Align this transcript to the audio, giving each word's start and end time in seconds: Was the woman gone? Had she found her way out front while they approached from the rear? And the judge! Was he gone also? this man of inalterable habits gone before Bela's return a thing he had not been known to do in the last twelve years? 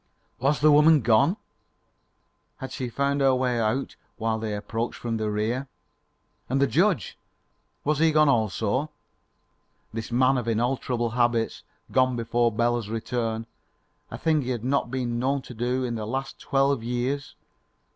Was 0.39 0.61
the 0.61 0.71
woman 0.71 1.01
gone? 1.01 1.37
Had 2.57 2.71
she 2.71 2.89
found 2.89 3.21
her 3.21 3.35
way 3.35 3.59
out 3.59 3.69
front 3.73 3.95
while 4.17 4.39
they 4.39 4.55
approached 4.55 4.97
from 4.97 5.17
the 5.17 5.29
rear? 5.29 5.67
And 6.49 6.59
the 6.59 6.65
judge! 6.65 7.19
Was 7.83 7.99
he 7.99 8.11
gone 8.11 8.27
also? 8.27 8.89
this 9.93 10.11
man 10.11 10.39
of 10.39 10.47
inalterable 10.47 11.11
habits 11.11 11.61
gone 11.91 12.15
before 12.15 12.51
Bela's 12.51 12.89
return 12.89 13.45
a 14.09 14.17
thing 14.17 14.41
he 14.41 14.49
had 14.49 14.63
not 14.63 14.89
been 14.89 15.19
known 15.19 15.43
to 15.43 15.53
do 15.53 15.83
in 15.83 15.93
the 15.93 16.07
last 16.07 16.39
twelve 16.39 16.81
years? 16.81 17.35